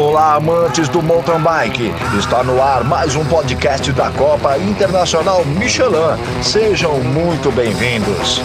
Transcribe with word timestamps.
Olá, 0.00 0.36
amantes 0.36 0.88
do 0.88 1.02
mountain 1.02 1.42
bike. 1.42 1.92
Está 2.18 2.42
no 2.42 2.62
ar 2.62 2.82
mais 2.82 3.14
um 3.14 3.24
podcast 3.26 3.92
da 3.92 4.10
Copa 4.10 4.56
Internacional 4.56 5.44
Michelin. 5.44 6.16
Sejam 6.42 7.00
muito 7.00 7.52
bem-vindos. 7.52 8.40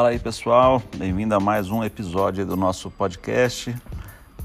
Fala 0.00 0.08
aí 0.08 0.18
pessoal, 0.18 0.82
bem-vindo 0.96 1.34
a 1.34 1.38
mais 1.38 1.70
um 1.70 1.84
episódio 1.84 2.46
do 2.46 2.56
nosso 2.56 2.90
podcast. 2.90 3.76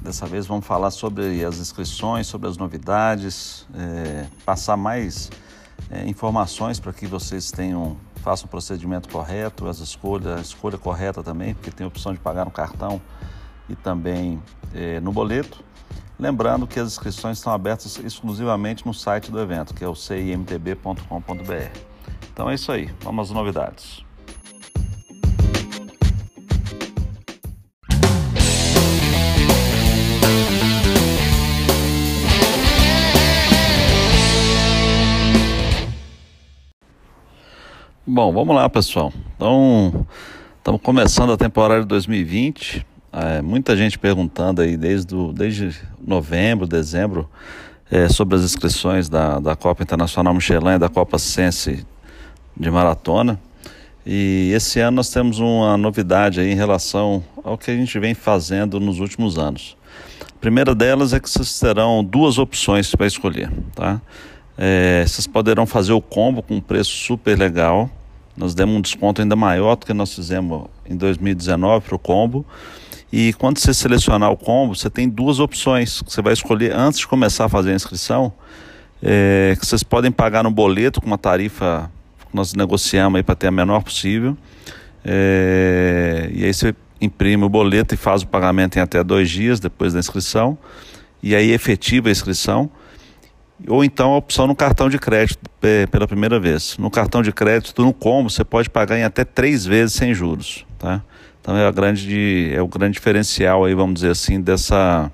Dessa 0.01 0.25
vez 0.25 0.45
vamos 0.45 0.65
falar 0.65 0.91
sobre 0.91 1.45
as 1.45 1.59
inscrições, 1.59 2.27
sobre 2.27 2.49
as 2.49 2.57
novidades, 2.57 3.65
é, 3.73 4.27
passar 4.45 4.75
mais 4.75 5.31
é, 5.89 6.05
informações 6.09 6.77
para 6.77 6.91
que 6.91 7.07
vocês 7.07 7.51
tenham, 7.51 7.95
façam 8.15 8.47
o 8.47 8.49
procedimento 8.49 9.07
correto, 9.07 9.65
as 9.69 9.79
escolhas, 9.79 10.37
a 10.37 10.41
escolha 10.41 10.77
correta 10.77 11.23
também, 11.23 11.53
porque 11.53 11.71
tem 11.71 11.85
a 11.85 11.87
opção 11.87 12.13
de 12.13 12.19
pagar 12.19 12.43
no 12.43 12.51
cartão 12.51 13.01
e 13.69 13.75
também 13.77 14.43
é, 14.73 14.99
no 14.99 15.13
boleto. 15.13 15.63
Lembrando 16.19 16.67
que 16.67 16.81
as 16.81 16.89
inscrições 16.89 17.37
estão 17.37 17.53
abertas 17.53 17.97
exclusivamente 18.03 18.85
no 18.85 18.93
site 18.93 19.31
do 19.31 19.39
evento, 19.39 19.73
que 19.73 19.85
é 19.85 19.87
o 19.87 19.95
cimtb.com.br. 19.95 20.99
Então 22.33 22.49
é 22.49 22.55
isso 22.55 22.73
aí, 22.73 22.93
vamos 22.99 23.29
às 23.29 23.33
novidades. 23.33 24.03
Bom, 38.15 38.31
vamos 38.31 38.55
lá, 38.55 38.69
pessoal. 38.69 39.11
Então, 39.35 40.07
estamos 40.57 40.79
começando 40.81 41.33
a 41.33 41.37
temporada 41.37 41.81
de 41.81 41.87
2020. 41.87 42.87
É, 43.11 43.41
muita 43.41 43.75
gente 43.75 43.99
perguntando 43.99 44.61
aí 44.61 44.77
desde, 44.77 45.07
do, 45.07 45.33
desde 45.33 45.77
novembro, 45.99 46.65
dezembro, 46.65 47.29
é, 47.91 48.07
sobre 48.07 48.37
as 48.37 48.43
inscrições 48.43 49.09
da, 49.09 49.37
da 49.39 49.53
Copa 49.53 49.83
Internacional 49.83 50.33
Michelin 50.33 50.75
e 50.75 50.79
da 50.79 50.87
Copa 50.87 51.19
Sense 51.19 51.85
de 52.55 52.71
Maratona. 52.71 53.37
E 54.05 54.49
esse 54.55 54.79
ano 54.79 54.95
nós 54.95 55.09
temos 55.09 55.39
uma 55.39 55.75
novidade 55.77 56.39
aí 56.39 56.49
em 56.49 56.55
relação 56.55 57.21
ao 57.43 57.57
que 57.57 57.69
a 57.69 57.75
gente 57.75 57.99
vem 57.99 58.13
fazendo 58.13 58.79
nos 58.79 59.01
últimos 59.01 59.37
anos. 59.37 59.75
A 60.21 60.39
primeira 60.39 60.73
delas 60.73 61.11
é 61.11 61.19
que 61.19 61.29
vocês 61.29 61.59
terão 61.59 62.01
duas 62.01 62.37
opções 62.37 62.95
para 62.95 63.07
escolher, 63.07 63.51
tá? 63.75 63.99
É, 64.57 65.03
vocês 65.05 65.27
poderão 65.27 65.65
fazer 65.65 65.91
o 65.91 66.01
combo 66.01 66.41
com 66.41 66.55
um 66.55 66.61
preço 66.61 66.91
super 66.91 67.37
legal. 67.37 67.89
Nós 68.37 68.53
demos 68.53 68.75
um 68.75 68.81
desconto 68.81 69.21
ainda 69.21 69.35
maior 69.35 69.75
do 69.75 69.85
que 69.85 69.93
nós 69.93 70.13
fizemos 70.13 70.65
em 70.85 70.95
2019 70.95 71.85
para 71.85 71.95
o 71.95 71.99
combo. 71.99 72.45
E 73.11 73.33
quando 73.33 73.59
você 73.59 73.73
selecionar 73.73 74.31
o 74.31 74.37
combo, 74.37 74.75
você 74.75 74.89
tem 74.89 75.07
duas 75.07 75.39
opções 75.39 76.01
que 76.01 76.11
você 76.11 76.21
vai 76.21 76.33
escolher 76.33 76.73
antes 76.73 76.99
de 76.99 77.07
começar 77.07 77.45
a 77.45 77.49
fazer 77.49 77.71
a 77.71 77.75
inscrição. 77.75 78.33
É, 79.01 79.55
que 79.59 79.65
vocês 79.65 79.83
podem 79.83 80.11
pagar 80.11 80.43
no 80.43 80.51
boleto 80.51 80.99
com 80.99 81.07
uma 81.07 81.17
tarifa 81.17 81.89
que 82.29 82.35
nós 82.35 82.53
negociamos 82.53 83.17
aí 83.17 83.23
para 83.23 83.35
ter 83.35 83.47
a 83.47 83.51
menor 83.51 83.83
possível. 83.83 84.37
É, 85.03 86.29
e 86.33 86.43
aí 86.43 86.53
você 86.53 86.75
imprime 86.99 87.43
o 87.43 87.49
boleto 87.49 87.93
e 87.93 87.97
faz 87.97 88.23
o 88.23 88.27
pagamento 88.27 88.77
em 88.77 88.81
até 88.81 89.03
dois 89.03 89.29
dias 89.29 89.59
depois 89.59 89.93
da 89.93 89.99
inscrição. 89.99 90.57
E 91.23 91.35
aí 91.35 91.51
efetiva 91.51 92.09
a 92.09 92.11
inscrição 92.11 92.69
ou 93.67 93.83
então 93.83 94.13
a 94.13 94.17
opção 94.17 94.47
no 94.47 94.55
cartão 94.55 94.89
de 94.89 94.99
crédito 94.99 95.39
pela 95.89 96.07
primeira 96.07 96.39
vez. 96.39 96.77
No 96.77 96.91
cartão 96.91 97.21
de 97.21 97.31
crédito, 97.31 97.81
no 97.81 97.93
combo, 97.93 98.29
você 98.29 98.43
pode 98.43 98.69
pagar 98.69 98.97
em 98.97 99.03
até 99.03 99.23
três 99.23 99.65
vezes 99.65 99.95
sem 99.95 100.13
juros, 100.13 100.65
tá? 100.77 101.01
Então 101.41 101.55
é, 101.55 101.67
a 101.67 101.71
grande, 101.71 102.51
é 102.53 102.61
o 102.61 102.67
grande 102.67 102.93
diferencial 102.93 103.65
aí, 103.65 103.73
vamos 103.73 103.95
dizer 103.95 104.09
assim, 104.09 104.41
dessa, 104.41 105.11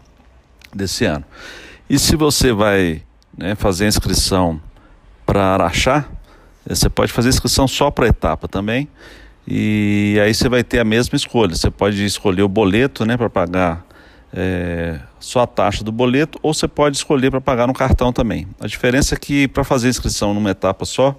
desse 0.73 1.05
ano. 1.05 1.25
E 1.89 1.99
se 1.99 2.15
você 2.15 2.53
vai 2.53 3.03
né, 3.37 3.53
fazer 3.55 3.87
inscrição 3.87 4.61
para 5.25 5.43
Araxá, 5.43 6.05
você 6.65 6.89
pode 6.89 7.11
fazer 7.11 7.29
inscrição 7.29 7.67
só 7.67 7.91
para 7.91 8.07
etapa 8.07 8.47
também. 8.47 8.87
E 9.47 10.17
aí 10.23 10.33
você 10.33 10.47
vai 10.47 10.63
ter 10.63 10.79
a 10.79 10.85
mesma 10.85 11.15
escolha. 11.15 11.55
Você 11.55 11.69
pode 11.69 12.03
escolher 12.05 12.43
o 12.43 12.47
boleto 12.47 13.05
né, 13.05 13.17
para 13.17 13.29
pagar 13.29 13.85
é, 14.33 14.99
só 15.19 15.41
a 15.41 15.47
taxa 15.47 15.83
do 15.83 15.91
boleto, 15.91 16.39
ou 16.41 16.53
você 16.53 16.67
pode 16.67 16.97
escolher 16.97 17.29
para 17.29 17.41
pagar 17.41 17.67
no 17.67 17.73
cartão 17.73 18.13
também. 18.13 18.47
A 18.59 18.67
diferença 18.67 19.15
é 19.15 19.17
que 19.17 19.47
para 19.47 19.63
fazer 19.63 19.89
inscrição 19.89 20.33
numa 20.33 20.51
etapa 20.51 20.85
só, 20.85 21.15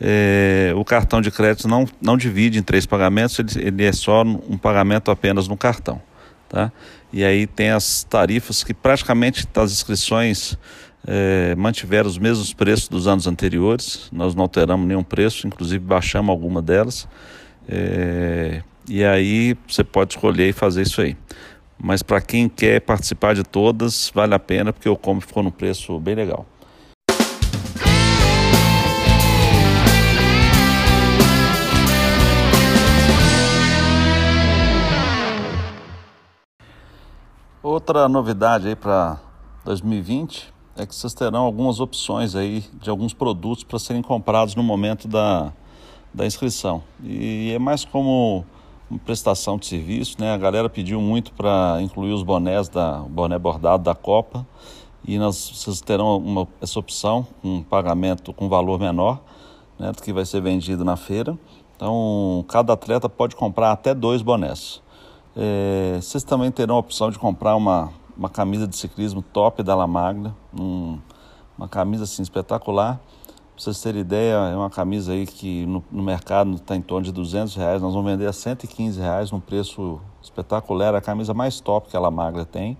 é, 0.00 0.72
o 0.76 0.84
cartão 0.84 1.20
de 1.20 1.30
crédito 1.30 1.68
não, 1.68 1.86
não 2.00 2.16
divide 2.16 2.58
em 2.58 2.62
três 2.62 2.84
pagamentos, 2.86 3.38
ele, 3.38 3.66
ele 3.66 3.84
é 3.84 3.92
só 3.92 4.22
um 4.22 4.58
pagamento 4.58 5.10
apenas 5.10 5.48
no 5.48 5.56
cartão. 5.56 6.00
Tá? 6.48 6.70
E 7.12 7.24
aí 7.24 7.46
tem 7.46 7.70
as 7.70 8.04
tarifas 8.04 8.62
que 8.62 8.74
praticamente 8.74 9.46
as 9.54 9.72
inscrições 9.72 10.58
é, 11.06 11.54
mantiveram 11.56 12.08
os 12.08 12.18
mesmos 12.18 12.52
preços 12.52 12.88
dos 12.88 13.06
anos 13.06 13.26
anteriores, 13.26 14.08
nós 14.12 14.34
não 14.34 14.42
alteramos 14.42 14.86
nenhum 14.86 15.02
preço, 15.02 15.46
inclusive 15.46 15.84
baixamos 15.84 16.30
alguma 16.30 16.60
delas. 16.60 17.08
É, 17.68 18.62
e 18.88 19.04
aí 19.04 19.56
você 19.68 19.84
pode 19.84 20.14
escolher 20.14 20.48
e 20.48 20.52
fazer 20.52 20.82
isso 20.82 21.00
aí. 21.00 21.16
Mas 21.82 22.00
para 22.00 22.20
quem 22.20 22.48
quer 22.48 22.80
participar 22.80 23.34
de 23.34 23.42
todas, 23.42 24.08
vale 24.14 24.32
a 24.32 24.38
pena 24.38 24.72
porque 24.72 24.88
o 24.88 24.96
combo 24.96 25.20
ficou 25.20 25.42
num 25.42 25.50
preço 25.50 25.98
bem 25.98 26.14
legal. 26.14 26.46
Outra 37.60 38.08
novidade 38.08 38.68
aí 38.68 38.76
para 38.76 39.20
2020 39.64 40.54
é 40.76 40.86
que 40.86 40.94
vocês 40.94 41.12
terão 41.12 41.40
algumas 41.42 41.80
opções 41.80 42.36
aí 42.36 42.64
de 42.74 42.90
alguns 42.90 43.12
produtos 43.12 43.64
para 43.64 43.80
serem 43.80 44.02
comprados 44.02 44.54
no 44.54 44.62
momento 44.62 45.08
da, 45.08 45.52
da 46.14 46.24
inscrição. 46.24 46.80
E 47.02 47.50
é 47.52 47.58
mais 47.58 47.84
como 47.84 48.44
prestação 49.04 49.56
de 49.56 49.66
serviço, 49.66 50.16
né? 50.18 50.32
A 50.32 50.36
galera 50.36 50.68
pediu 50.68 51.00
muito 51.00 51.32
para 51.32 51.78
incluir 51.80 52.12
os 52.12 52.22
bonés 52.22 52.68
da 52.68 52.98
boné 52.98 53.38
bordado 53.38 53.82
da 53.82 53.94
Copa 53.94 54.46
e 55.04 55.18
nós 55.18 55.50
vocês 55.54 55.80
terão 55.80 56.16
uma, 56.18 56.46
essa 56.60 56.78
opção 56.78 57.26
um 57.42 57.62
pagamento 57.62 58.32
com 58.32 58.48
valor 58.48 58.78
menor, 58.78 59.20
né? 59.78 59.92
Do 59.92 60.02
que 60.02 60.12
vai 60.12 60.24
ser 60.24 60.40
vendido 60.40 60.84
na 60.84 60.96
feira. 60.96 61.38
Então 61.76 62.44
cada 62.48 62.72
atleta 62.74 63.08
pode 63.08 63.34
comprar 63.34 63.72
até 63.72 63.94
dois 63.94 64.22
bonés. 64.22 64.82
É, 65.34 65.98
vocês 66.00 66.22
também 66.22 66.50
terão 66.50 66.76
a 66.76 66.78
opção 66.78 67.10
de 67.10 67.18
comprar 67.18 67.56
uma, 67.56 67.90
uma 68.16 68.28
camisa 68.28 68.66
de 68.66 68.76
ciclismo 68.76 69.22
top 69.22 69.62
da 69.62 69.74
La 69.74 69.86
Magna, 69.86 70.36
um, 70.58 70.98
uma 71.56 71.68
camisa 71.68 72.04
assim 72.04 72.22
espetacular. 72.22 73.00
Vocês 73.62 73.80
terem 73.80 74.00
ideia, 74.00 74.34
é 74.48 74.56
uma 74.56 74.68
camisa 74.68 75.12
aí 75.12 75.24
que 75.24 75.64
no, 75.66 75.84
no 75.88 76.02
mercado 76.02 76.54
está 76.54 76.74
em 76.74 76.82
torno 76.82 77.04
de 77.04 77.12
200 77.12 77.54
reais. 77.54 77.80
Nós 77.80 77.94
vamos 77.94 78.10
vender 78.10 78.26
a 78.26 78.32
115 78.32 79.00
reais 79.00 79.30
num 79.30 79.38
preço 79.38 80.00
espetacular. 80.20 80.96
A 80.96 81.00
camisa 81.00 81.32
mais 81.32 81.60
top 81.60 81.88
que 81.88 81.96
a 81.96 82.00
La 82.00 82.10
Magna 82.10 82.44
tem. 82.44 82.76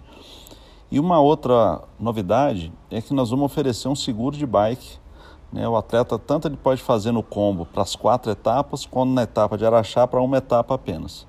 E 0.91 0.99
uma 0.99 1.21
outra 1.21 1.81
novidade 2.01 2.73
é 2.91 3.01
que 3.01 3.15
nós 3.15 3.31
vamos 3.31 3.45
oferecer 3.45 3.87
um 3.87 3.95
seguro 3.95 4.37
de 4.37 4.45
bike. 4.45 4.99
Né? 5.53 5.69
O 5.69 5.77
atleta 5.77 6.19
tanto 6.19 6.49
ele 6.49 6.57
pode 6.57 6.83
fazer 6.83 7.13
no 7.13 7.23
combo 7.23 7.65
para 7.65 7.83
as 7.83 7.95
quatro 7.95 8.33
etapas, 8.33 8.85
quanto 8.85 9.13
na 9.13 9.23
etapa 9.23 9.57
de 9.57 9.65
Araxá 9.65 10.05
para 10.09 10.21
uma 10.21 10.39
etapa 10.39 10.75
apenas. 10.75 11.29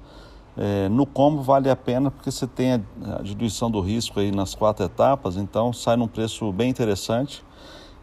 É, 0.58 0.90
no 0.90 1.06
combo 1.06 1.44
vale 1.44 1.70
a 1.70 1.76
pena 1.76 2.10
porque 2.10 2.32
você 2.32 2.48
tem 2.48 2.74
a, 2.74 2.82
a 3.20 3.22
diluição 3.22 3.70
do 3.70 3.82
risco 3.82 4.20
aí 4.20 4.32
nas 4.32 4.56
quatro 4.56 4.84
etapas, 4.84 5.38
então 5.38 5.72
sai 5.72 5.96
num 5.96 6.08
preço 6.08 6.52
bem 6.52 6.72
interessante. 6.72 7.46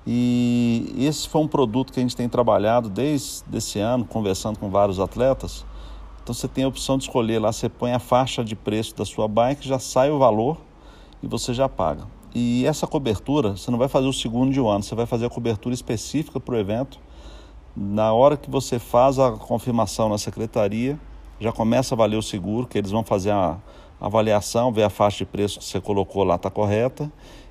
E 0.07 0.95
esse 0.99 1.29
foi 1.29 1.41
um 1.41 1.49
produto 1.49 1.93
que 1.93 2.01
a 2.01 2.03
gente 2.03 2.17
tem 2.17 2.29
trabalhado 2.29 2.89
desde 2.89 3.45
esse 3.53 3.79
ano, 3.79 4.05
conversando 4.05 4.59
com 4.59 4.71
vários 4.71 4.99
atletas. 4.99 5.65
Então 6.23 6.35
você 6.35 6.49
tem 6.49 6.65
a 6.65 6.69
opção 6.69 6.97
de 6.97 7.05
escolher 7.05 7.39
lá, 7.39 7.53
você 7.53 7.69
põe 7.69 7.93
a 7.93 7.99
faixa 7.99 8.45
de 8.45 8.55
preço 8.57 8.95
da 8.97 9.05
sua 9.05 9.27
bike, 9.29 9.67
já 9.67 9.79
sai 9.79 10.11
o 10.11 10.19
valor 10.19 10.59
e 11.23 11.27
você 11.27 11.53
já 11.53 11.69
paga. 11.69 12.07
E 12.35 12.65
essa 12.65 12.87
cobertura, 12.87 13.57
você 13.57 13.71
não 13.71 13.79
vai 13.79 13.89
fazer 13.89 14.07
o 14.07 14.13
segundo 14.13 14.53
de 14.53 14.61
um 14.61 14.69
ano, 14.69 14.83
você 14.83 14.95
vai 14.95 15.07
fazer 15.07 15.27
a 15.27 15.31
cobertura 15.31 15.75
específica 15.75 16.39
para 16.39 16.55
o 16.55 16.59
evento. 16.59 16.99
Na 17.77 18.13
hora 18.13 18.37
que 18.37 18.51
você 18.51 18.79
faz 18.79 19.19
a 19.19 19.33
confirmação 19.33 20.09
na 20.09 20.19
secretaria, 20.19 20.99
já 21.41 21.53
começa 21.53 21.95
a 21.95 21.97
valer 21.97 22.17
o 22.17 22.23
seguro, 22.23 22.67
que 22.67 22.79
eles 22.79 22.91
vão 22.91 23.03
fazer 23.03 23.31
a 23.31 23.59
avaliação, 24.01 24.73
ver 24.73 24.85
a 24.85 24.91
faixa 24.91 25.19
de 25.19 25.27
preço 25.27 25.59
que 25.59 25.65
você 25.65 25.81
colocou 25.81 26.23
lá 26.23 26.37
está 26.37 26.51
correta 26.51 27.11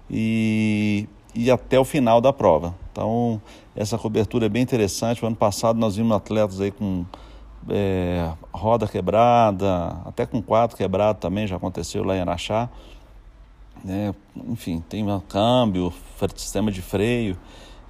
e, 0.10 1.08
e 1.34 1.50
até 1.52 1.80
o 1.80 1.86
final 1.86 2.20
da 2.20 2.34
prova. 2.34 2.76
Então, 2.92 3.42
essa 3.76 3.98
cobertura 3.98 4.48
é 4.48 4.50
bem 4.50 4.64
interessante. 4.64 5.24
O 5.24 5.28
ano 5.28 5.36
passado 5.36 5.80
nós 5.80 5.96
vimos 5.96 6.16
atletas 6.16 6.60
aí 6.60 6.72
com 6.72 7.06
é, 7.70 8.32
roda 8.54 8.88
quebrada, 8.88 9.98
até 10.06 10.26
com 10.26 10.42
quadro 10.42 10.76
quebrado 10.76 11.20
também 11.20 11.48
já 11.48 11.56
aconteceu 11.56 12.04
lá 12.04 12.16
em 12.16 12.22
Araxá. 12.22 12.70
Né? 13.84 14.14
Enfim, 14.48 14.84
tem 14.88 15.10
um 15.10 15.20
câmbio, 15.20 15.94
sistema 16.36 16.72
de 16.72 16.82
freio. 16.82 17.38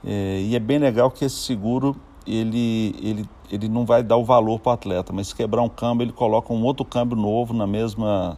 É, 0.06 0.40
e 0.42 0.56
é 0.56 0.60
bem 0.60 0.78
legal 0.78 1.10
que 1.12 1.26
esse 1.26 1.38
seguro 1.38 1.96
ele, 2.26 2.96
ele, 3.02 3.30
ele 3.52 3.68
não 3.68 3.86
vai 3.86 4.04
dar 4.04 4.18
o 4.18 4.24
valor 4.24 4.60
para 4.60 4.70
o 4.70 4.74
atleta, 4.74 5.12
mas 5.12 5.30
se 5.30 5.36
quebrar 5.36 5.62
um 5.62 5.70
câmbio, 5.70 6.06
ele 6.06 6.12
coloca 6.12 6.54
um 6.54 6.64
outro 6.64 6.86
câmbio 6.86 7.18
novo 7.18 7.54
na 7.54 7.66
mesma 7.66 8.38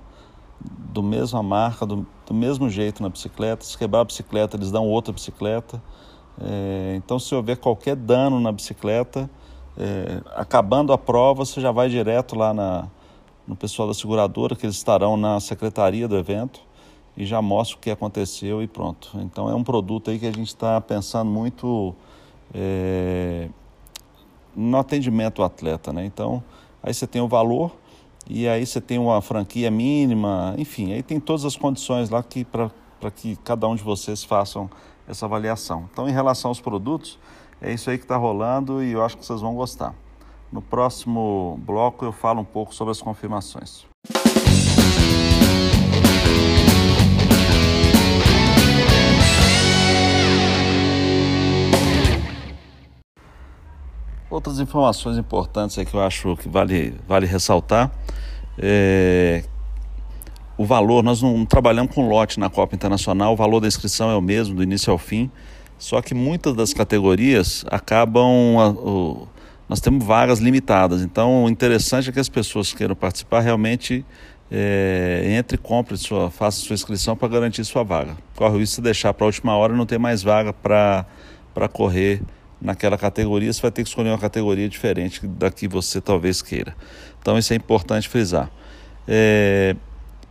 do 0.64 1.02
mesma 1.02 1.42
marca, 1.42 1.86
do, 1.86 2.06
do 2.32 2.34
mesmo 2.34 2.70
jeito 2.70 3.04
na 3.04 3.10
bicicleta. 3.10 3.66
Se 3.66 3.78
quebrar 3.78 4.02
a 4.02 4.06
bicicleta, 4.06 4.56
eles 4.56 4.72
dão 4.72 4.88
outra 4.88 5.14
bicicleta. 5.14 5.84
É, 6.42 6.94
então, 6.96 7.20
se 7.20 7.36
houver 7.36 7.58
qualquer 7.58 7.96
dano 7.96 8.40
na 8.40 8.54
bicicleta, 8.54 9.30
é, 9.78 10.22
acabando 10.34 10.94
a 10.94 10.98
prova, 10.98 11.44
você 11.46 11.60
já 11.60 11.74
vai 11.74 11.90
direto 11.90 12.38
lá 12.38 12.54
na, 12.54 12.88
no 13.46 13.56
pessoal 13.56 13.86
da 13.86 13.94
seguradora, 13.94 14.56
que 14.56 14.66
eles 14.66 14.78
estarão 14.78 15.18
na 15.18 15.42
secretaria 15.42 16.08
do 16.08 16.18
evento 16.18 16.62
e 17.18 17.26
já 17.26 17.42
mostra 17.42 17.76
o 17.76 17.80
que 17.82 17.92
aconteceu 17.92 18.64
e 18.64 18.68
pronto. 18.68 19.12
Então 19.16 19.50
é 19.50 19.54
um 19.54 19.64
produto 19.64 20.10
aí 20.10 20.18
que 20.18 20.26
a 20.26 20.32
gente 20.32 20.48
está 20.48 20.80
pensando 20.80 21.30
muito 21.30 21.94
é, 22.54 23.50
no 24.56 24.78
atendimento 24.78 25.42
ao 25.42 25.48
atleta, 25.48 25.92
né? 25.92 26.06
Então 26.06 26.42
aí 26.82 26.94
você 26.94 27.06
tem 27.06 27.22
o 27.22 27.28
valor 27.28 27.72
e 28.30 28.48
aí 28.48 28.66
você 28.66 28.80
tem 28.80 28.98
uma 28.98 29.22
franquia 29.22 29.70
mínima, 29.72 30.56
enfim, 30.58 30.94
aí 30.94 31.04
tem 31.04 31.20
todas 31.20 31.46
as 31.46 31.56
condições 31.56 32.10
lá 32.10 32.22
que 32.22 32.46
para 32.46 32.72
que 33.16 33.36
cada 33.38 33.68
um 33.68 33.76
de 33.76 33.84
vocês 33.84 34.24
façam 34.24 34.70
essa 35.08 35.26
avaliação. 35.26 35.90
Então 35.92 36.08
em 36.08 36.12
relação 36.12 36.50
aos 36.50 36.62
produtos, 36.62 37.20
é 37.62 37.74
isso 37.74 37.90
aí 37.90 37.98
que 37.98 38.06
está 38.06 38.18
rolando 38.18 38.84
e 38.84 38.92
eu 38.92 39.04
acho 39.04 39.18
que 39.18 39.26
vocês 39.26 39.42
vão 39.42 39.56
gostar. 39.56 39.94
No 40.52 40.62
próximo 40.62 41.60
bloco 41.66 42.06
eu 42.06 42.12
falo 42.12 42.42
um 42.42 42.46
pouco 42.46 42.74
sobre 42.74 42.92
as 42.92 43.02
confirmações. 43.02 43.91
Outras 54.42 54.60
informações 54.60 55.20
importantes 55.20 55.78
que 55.88 55.94
eu 55.94 56.02
acho 56.02 56.36
que 56.36 56.50
vale, 56.50 56.96
vale 57.08 57.28
ressaltar. 57.28 57.92
É, 58.58 59.44
o 60.58 60.66
valor, 60.66 61.04
nós 61.04 61.22
não 61.22 61.46
trabalhamos 61.46 61.94
com 61.94 62.10
lote 62.10 62.40
na 62.40 62.50
Copa 62.50 62.74
Internacional, 62.74 63.34
o 63.34 63.36
valor 63.36 63.60
da 63.60 63.68
inscrição 63.68 64.10
é 64.10 64.16
o 64.16 64.22
mesmo, 64.22 64.56
do 64.56 64.64
início 64.64 64.92
ao 64.92 64.98
fim, 64.98 65.30
só 65.78 66.02
que 66.02 66.16
muitas 66.16 66.56
das 66.56 66.74
categorias 66.74 67.64
acabam. 67.70 68.58
A, 68.58 68.70
o, 68.70 69.28
nós 69.70 69.80
temos 69.80 70.04
vagas 70.04 70.40
limitadas, 70.40 71.04
então 71.04 71.44
o 71.44 71.48
interessante 71.48 72.10
é 72.10 72.12
que 72.12 72.20
as 72.20 72.28
pessoas 72.28 72.72
que 72.72 72.78
queiram 72.78 72.96
participar 72.96 73.42
realmente 73.42 74.04
é, 74.50 75.36
entre 75.38 75.54
e 75.54 75.60
compre 75.60 75.96
sua, 75.98 76.32
faça 76.32 76.58
sua 76.62 76.74
inscrição 76.74 77.16
para 77.16 77.28
garantir 77.28 77.64
sua 77.64 77.84
vaga. 77.84 78.18
Corre 78.36 78.56
o 78.56 78.58
risco 78.58 78.78
de 78.78 78.86
deixar 78.86 79.14
para 79.14 79.24
a 79.24 79.28
última 79.28 79.56
hora 79.56 79.72
e 79.72 79.78
não 79.78 79.86
ter 79.86 80.00
mais 80.00 80.24
vaga 80.24 80.52
para 80.52 81.06
correr 81.72 82.24
naquela 82.62 82.98
categoria, 82.98 83.52
você 83.52 83.62
vai 83.62 83.72
ter 83.72 83.84
que 83.84 83.90
escolher 83.90 84.10
uma 84.10 84.18
categoria 84.18 84.70
diferente 84.70 85.26
da 85.26 85.50
que 85.50 85.68
você 85.68 86.00
talvez 86.00 86.42
queira. 86.42 86.76
Então 87.22 87.38
isso 87.38 87.52
é 87.54 87.56
importante 87.56 88.08
frisar. 88.08 88.50
É, 89.08 89.76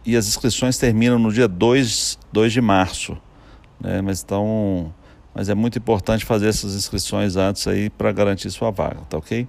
e 0.07 0.17
as 0.17 0.29
inscrições 0.29 0.79
terminam 0.79 1.19
no 1.19 1.33
dia 1.33 1.49
2, 1.49 2.19
2 2.33 2.53
de 2.53 2.61
março. 2.61 3.17
Né? 3.81 4.01
Mas, 4.01 4.23
então, 4.23 4.95
mas 5.35 5.49
é 5.49 5.55
muito 5.55 5.79
importante 5.79 6.25
fazer 6.25 6.49
essas 6.49 6.75
inscrições 6.75 7.37
antes 7.37 7.67
aí 7.67 7.91
para 7.91 8.13
garantir 8.13 8.51
sua 8.51 8.71
vaga, 8.71 9.01
tá 9.09 9.19
ok? 9.19 9.49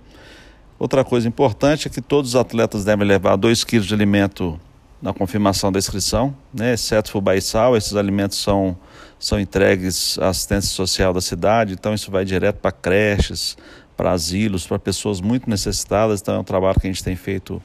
Outra 0.79 1.03
coisa 1.03 1.27
importante 1.27 1.87
é 1.87 1.91
que 1.91 2.01
todos 2.01 2.31
os 2.31 2.35
atletas 2.35 2.83
devem 2.83 3.07
levar 3.07 3.35
2 3.35 3.63
kg 3.63 3.81
de 3.81 3.93
alimento 3.93 4.59
na 5.01 5.13
confirmação 5.13 5.71
da 5.71 5.79
inscrição, 5.79 6.35
né? 6.53 6.73
exceto 6.73 7.11
fubá 7.11 7.35
e 7.35 7.39
esses 7.39 7.95
alimentos 7.95 8.37
são 8.37 8.77
são 9.21 9.39
entregues 9.39 10.17
à 10.17 10.29
assistência 10.29 10.71
social 10.71 11.13
da 11.13 11.21
cidade, 11.21 11.73
então 11.73 11.93
isso 11.93 12.09
vai 12.09 12.25
direto 12.25 12.57
para 12.57 12.71
creches, 12.71 13.55
para 13.95 14.11
asilos, 14.11 14.65
para 14.65 14.79
pessoas 14.79 15.21
muito 15.21 15.47
necessitadas. 15.47 16.21
Então 16.21 16.33
é 16.33 16.39
um 16.39 16.43
trabalho 16.43 16.79
que 16.79 16.87
a 16.87 16.89
gente 16.89 17.03
tem 17.03 17.15
feito 17.15 17.61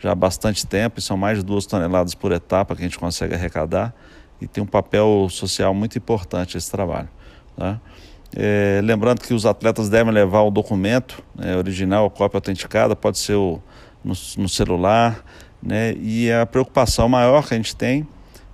já 0.00 0.10
há 0.10 0.14
bastante 0.16 0.66
tempo, 0.66 0.98
e 0.98 1.02
são 1.02 1.16
mais 1.16 1.38
de 1.38 1.44
duas 1.44 1.64
toneladas 1.64 2.12
por 2.12 2.32
etapa 2.32 2.74
que 2.74 2.82
a 2.82 2.84
gente 2.84 2.98
consegue 2.98 3.34
arrecadar, 3.34 3.94
e 4.40 4.48
tem 4.48 4.62
um 4.62 4.66
papel 4.66 5.28
social 5.30 5.72
muito 5.72 5.96
importante 5.96 6.58
esse 6.58 6.70
trabalho. 6.70 7.08
Tá? 7.56 7.80
É, 8.36 8.80
lembrando 8.82 9.20
que 9.20 9.32
os 9.32 9.46
atletas 9.46 9.88
devem 9.88 10.12
levar 10.12 10.42
o 10.42 10.50
documento 10.50 11.22
né, 11.36 11.56
original, 11.56 12.06
a 12.06 12.10
cópia 12.10 12.38
autenticada, 12.38 12.96
pode 12.96 13.18
ser 13.18 13.34
o, 13.34 13.62
no, 14.04 14.12
no 14.38 14.48
celular, 14.48 15.24
né, 15.66 15.94
e 16.00 16.30
a 16.30 16.46
preocupação 16.46 17.08
maior 17.08 17.46
que 17.46 17.52
a 17.52 17.56
gente 17.56 17.74
tem 17.74 18.06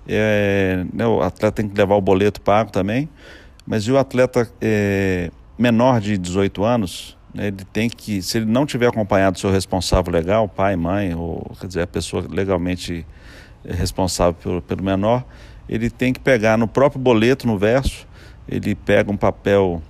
é, 0.08 0.84
né, 0.92 1.06
o 1.06 1.20
atleta 1.20 1.52
tem 1.52 1.68
que 1.68 1.76
levar 1.76 1.94
o 1.94 2.00
boleto 2.00 2.40
pago 2.40 2.72
também, 2.72 3.08
mas 3.66 3.84
e 3.84 3.92
o 3.92 3.98
atleta 3.98 4.50
é, 4.60 5.30
menor 5.58 6.00
de 6.00 6.18
18 6.18 6.64
anos, 6.64 7.16
né, 7.34 7.48
ele 7.48 7.64
tem 7.72 7.88
que, 7.88 8.22
se 8.22 8.38
ele 8.38 8.46
não 8.46 8.66
tiver 8.66 8.86
acompanhado 8.86 9.36
o 9.36 9.40
seu 9.40 9.50
responsável 9.50 10.12
legal, 10.12 10.48
pai, 10.48 10.74
mãe, 10.74 11.14
ou 11.14 11.54
quer 11.60 11.66
dizer, 11.66 11.82
a 11.82 11.86
pessoa 11.86 12.24
legalmente 12.28 13.06
responsável 13.64 14.34
pelo, 14.34 14.62
pelo 14.62 14.82
menor, 14.82 15.24
ele 15.68 15.88
tem 15.88 16.12
que 16.12 16.20
pegar 16.20 16.58
no 16.58 16.66
próprio 16.66 17.00
boleto, 17.00 17.46
no 17.46 17.56
verso, 17.56 18.06
ele 18.48 18.74
pega 18.74 19.10
um 19.10 19.16
papel, 19.16 19.80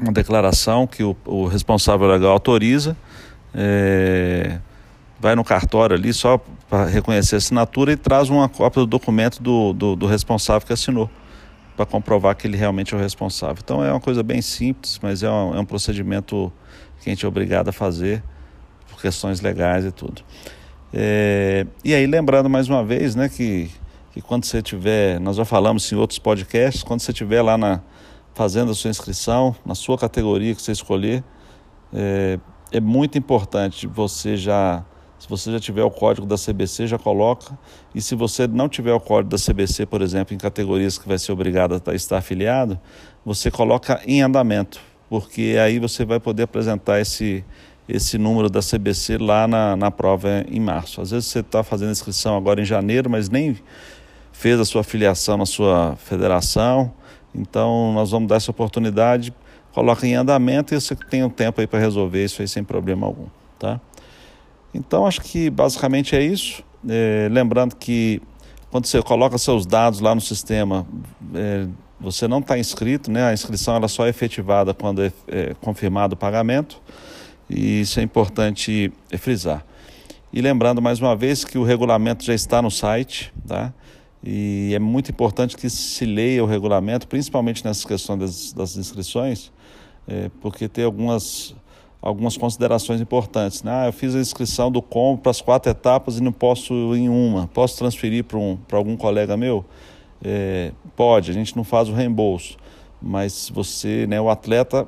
uma 0.00 0.12
declaração 0.12 0.86
que 0.86 1.02
o, 1.02 1.14
o 1.26 1.46
responsável 1.46 2.06
legal 2.06 2.32
autoriza, 2.32 2.96
é, 3.54 4.58
vai 5.24 5.34
no 5.34 5.42
cartório 5.42 5.96
ali 5.96 6.12
só 6.12 6.36
para 6.68 6.84
reconhecer 6.84 7.36
a 7.36 7.38
assinatura 7.38 7.90
e 7.92 7.96
traz 7.96 8.28
uma 8.28 8.46
cópia 8.46 8.82
do 8.82 8.86
documento 8.86 9.42
do, 9.42 9.72
do, 9.72 9.96
do 9.96 10.06
responsável 10.06 10.66
que 10.66 10.72
assinou, 10.74 11.10
para 11.74 11.86
comprovar 11.86 12.36
que 12.36 12.46
ele 12.46 12.58
realmente 12.58 12.92
é 12.92 12.96
o 12.98 13.00
responsável. 13.00 13.56
Então 13.64 13.82
é 13.82 13.90
uma 13.90 14.00
coisa 14.00 14.22
bem 14.22 14.42
simples, 14.42 15.00
mas 15.02 15.22
é 15.22 15.30
um, 15.30 15.54
é 15.54 15.58
um 15.60 15.64
procedimento 15.64 16.52
que 17.00 17.08
a 17.08 17.10
gente 17.10 17.24
é 17.24 17.28
obrigado 17.28 17.68
a 17.70 17.72
fazer 17.72 18.22
por 18.86 19.00
questões 19.00 19.40
legais 19.40 19.86
e 19.86 19.90
tudo. 19.90 20.20
É, 20.92 21.66
e 21.82 21.94
aí, 21.94 22.06
lembrando 22.06 22.50
mais 22.50 22.68
uma 22.68 22.84
vez, 22.84 23.14
né, 23.14 23.30
que, 23.30 23.70
que 24.12 24.20
quando 24.20 24.44
você 24.44 24.60
tiver, 24.60 25.18
nós 25.20 25.36
já 25.36 25.44
falamos 25.46 25.90
em 25.90 25.96
outros 25.96 26.18
podcasts, 26.18 26.82
quando 26.82 27.00
você 27.00 27.12
estiver 27.12 27.40
lá 27.40 27.56
na, 27.56 27.80
fazendo 28.34 28.72
a 28.72 28.74
sua 28.74 28.90
inscrição, 28.90 29.56
na 29.64 29.74
sua 29.74 29.96
categoria 29.96 30.54
que 30.54 30.60
você 30.60 30.72
escolher, 30.72 31.24
é, 31.94 32.38
é 32.70 32.78
muito 32.78 33.16
importante 33.16 33.86
você 33.86 34.36
já 34.36 34.84
se 35.18 35.28
você 35.28 35.50
já 35.52 35.60
tiver 35.60 35.82
o 35.82 35.90
código 35.90 36.26
da 36.26 36.36
CBC, 36.36 36.86
já 36.86 36.98
coloca. 36.98 37.56
E 37.94 38.02
se 38.02 38.14
você 38.14 38.46
não 38.46 38.68
tiver 38.68 38.92
o 38.92 39.00
código 39.00 39.30
da 39.30 39.38
CBC, 39.38 39.86
por 39.86 40.02
exemplo, 40.02 40.34
em 40.34 40.38
categorias 40.38 40.98
que 40.98 41.08
vai 41.08 41.18
ser 41.18 41.32
obrigado 41.32 41.80
a 41.86 41.94
estar 41.94 42.18
afiliado, 42.18 42.78
você 43.24 43.50
coloca 43.50 44.00
em 44.06 44.22
andamento, 44.22 44.80
porque 45.08 45.56
aí 45.62 45.78
você 45.78 46.04
vai 46.04 46.20
poder 46.20 46.42
apresentar 46.42 47.00
esse, 47.00 47.44
esse 47.88 48.18
número 48.18 48.50
da 48.50 48.60
CBC 48.60 49.16
lá 49.18 49.48
na, 49.48 49.76
na 49.76 49.90
prova 49.90 50.44
em 50.46 50.60
março. 50.60 51.00
Às 51.00 51.10
vezes 51.10 51.28
você 51.28 51.38
está 51.38 51.62
fazendo 51.62 51.92
inscrição 51.92 52.36
agora 52.36 52.60
em 52.60 52.64
janeiro, 52.64 53.08
mas 53.08 53.30
nem 53.30 53.56
fez 54.30 54.60
a 54.60 54.64
sua 54.64 54.82
filiação 54.82 55.38
na 55.38 55.46
sua 55.46 55.96
federação. 55.96 56.92
Então 57.34 57.92
nós 57.94 58.10
vamos 58.10 58.28
dar 58.28 58.36
essa 58.36 58.50
oportunidade, 58.50 59.32
coloca 59.72 60.06
em 60.06 60.14
andamento 60.14 60.74
e 60.74 60.80
você 60.80 60.94
tem 60.94 61.24
um 61.24 61.30
tempo 61.30 61.60
aí 61.60 61.66
para 61.66 61.78
resolver 61.78 62.22
isso 62.22 62.42
aí 62.42 62.48
sem 62.48 62.62
problema 62.62 63.06
algum, 63.06 63.26
tá? 63.58 63.80
Então, 64.74 65.06
acho 65.06 65.20
que 65.20 65.48
basicamente 65.48 66.16
é 66.16 66.22
isso. 66.22 66.62
É, 66.86 67.28
lembrando 67.30 67.76
que 67.76 68.20
quando 68.70 68.86
você 68.86 69.00
coloca 69.00 69.38
seus 69.38 69.64
dados 69.64 70.00
lá 70.00 70.14
no 70.14 70.20
sistema, 70.20 70.84
é, 71.32 71.66
você 72.00 72.26
não 72.26 72.40
está 72.40 72.58
inscrito, 72.58 73.10
né? 73.10 73.24
a 73.24 73.32
inscrição 73.32 73.76
ela 73.76 73.86
só 73.86 74.04
é 74.04 74.08
efetivada 74.08 74.74
quando 74.74 75.02
é, 75.02 75.12
é, 75.28 75.54
confirmado 75.60 76.14
o 76.14 76.16
pagamento, 76.16 76.82
e 77.48 77.82
isso 77.82 78.00
é 78.00 78.02
importante 78.02 78.92
frisar. 79.16 79.64
E 80.32 80.40
lembrando 80.40 80.82
mais 80.82 80.98
uma 80.98 81.14
vez 81.14 81.44
que 81.44 81.56
o 81.56 81.62
regulamento 81.62 82.24
já 82.24 82.34
está 82.34 82.60
no 82.60 82.70
site, 82.70 83.32
tá? 83.46 83.72
E 84.26 84.72
é 84.74 84.78
muito 84.80 85.10
importante 85.10 85.56
que 85.56 85.70
se 85.70 86.04
leia 86.04 86.42
o 86.42 86.46
regulamento, 86.46 87.06
principalmente 87.06 87.64
nessas 87.64 87.84
questões 87.84 88.18
das, 88.18 88.52
das 88.52 88.76
inscrições, 88.76 89.52
é, 90.08 90.30
porque 90.40 90.66
tem 90.66 90.84
algumas 90.84 91.54
algumas 92.04 92.36
considerações 92.36 93.00
importantes. 93.00 93.62
Né? 93.62 93.72
Ah, 93.72 93.86
eu 93.86 93.92
fiz 93.92 94.14
a 94.14 94.18
inscrição 94.18 94.70
do 94.70 94.82
combo 94.82 95.22
para 95.22 95.30
as 95.30 95.40
quatro 95.40 95.70
etapas 95.70 96.18
e 96.18 96.22
não 96.22 96.32
posso 96.32 96.74
ir 96.94 97.00
em 97.00 97.08
uma. 97.08 97.46
Posso 97.46 97.78
transferir 97.78 98.24
para 98.24 98.36
um, 98.36 98.58
algum 98.70 98.94
colega 98.94 99.38
meu? 99.38 99.64
É, 100.22 100.72
pode, 100.94 101.30
a 101.30 101.34
gente 101.34 101.56
não 101.56 101.64
faz 101.64 101.88
o 101.88 101.94
reembolso. 101.94 102.58
Mas 103.00 103.50
você, 103.52 104.06
né, 104.06 104.20
o 104.20 104.28
atleta 104.28 104.86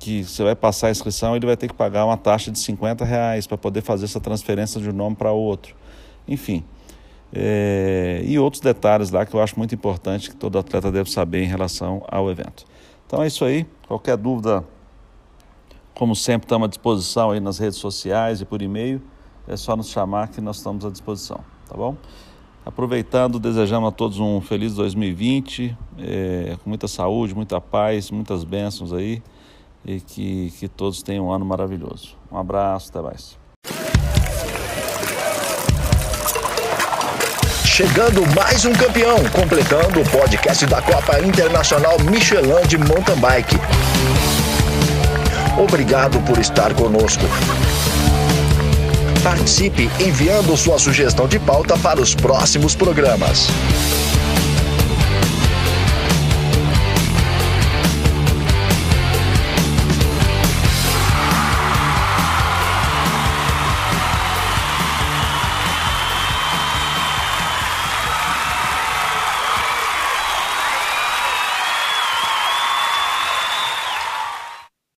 que 0.00 0.24
você 0.24 0.42
vai 0.42 0.56
passar 0.56 0.88
a 0.88 0.90
inscrição, 0.90 1.36
ele 1.36 1.46
vai 1.46 1.56
ter 1.56 1.68
que 1.68 1.74
pagar 1.74 2.04
uma 2.04 2.16
taxa 2.16 2.50
de 2.50 2.58
50 2.58 3.04
reais 3.04 3.46
para 3.46 3.56
poder 3.56 3.80
fazer 3.80 4.06
essa 4.06 4.20
transferência 4.20 4.80
de 4.80 4.90
um 4.90 4.92
nome 4.92 5.14
para 5.14 5.30
outro. 5.30 5.76
Enfim. 6.26 6.64
É, 7.32 8.22
e 8.24 8.40
outros 8.40 8.60
detalhes 8.60 9.10
lá 9.10 9.24
que 9.24 9.34
eu 9.34 9.40
acho 9.40 9.56
muito 9.56 9.74
importante 9.74 10.30
que 10.30 10.36
todo 10.36 10.58
atleta 10.58 10.90
deve 10.90 11.10
saber 11.10 11.44
em 11.44 11.46
relação 11.46 12.04
ao 12.08 12.28
evento. 12.28 12.64
Então 13.06 13.22
é 13.22 13.28
isso 13.28 13.44
aí. 13.44 13.64
Qualquer 13.86 14.16
dúvida 14.16 14.64
Como 15.96 16.14
sempre, 16.14 16.44
estamos 16.44 16.66
à 16.66 16.68
disposição 16.68 17.30
aí 17.30 17.40
nas 17.40 17.58
redes 17.58 17.78
sociais 17.78 18.42
e 18.42 18.44
por 18.44 18.60
e-mail. 18.60 19.00
É 19.48 19.56
só 19.56 19.74
nos 19.74 19.88
chamar 19.88 20.28
que 20.28 20.42
nós 20.42 20.58
estamos 20.58 20.84
à 20.84 20.90
disposição, 20.90 21.40
tá 21.66 21.74
bom? 21.74 21.96
Aproveitando, 22.66 23.40
desejamos 23.40 23.88
a 23.88 23.92
todos 23.92 24.18
um 24.18 24.38
feliz 24.42 24.74
2020, 24.74 25.74
é, 25.98 26.56
com 26.62 26.68
muita 26.68 26.86
saúde, 26.86 27.34
muita 27.34 27.62
paz, 27.62 28.10
muitas 28.10 28.44
bênçãos 28.44 28.92
aí 28.92 29.22
e 29.86 29.98
que, 30.00 30.52
que 30.58 30.68
todos 30.68 31.02
tenham 31.02 31.28
um 31.28 31.32
ano 31.32 31.46
maravilhoso. 31.46 32.14
Um 32.30 32.36
abraço, 32.36 32.90
até 32.90 33.00
mais. 33.00 33.38
Chegando 37.64 38.20
mais 38.34 38.66
um 38.66 38.72
campeão, 38.74 39.16
completando 39.32 40.02
o 40.02 40.10
podcast 40.10 40.66
da 40.66 40.82
Copa 40.82 41.20
Internacional 41.20 41.98
Michelin 42.00 42.66
de 42.68 42.76
Mountain 42.76 43.18
Bike. 43.18 43.56
Obrigado 45.58 46.20
por 46.20 46.38
estar 46.38 46.74
conosco. 46.74 47.24
Participe 49.24 49.90
enviando 49.98 50.54
sua 50.54 50.78
sugestão 50.78 51.26
de 51.26 51.38
pauta 51.38 51.78
para 51.78 51.98
os 51.98 52.14
próximos 52.14 52.74
programas. 52.74 53.48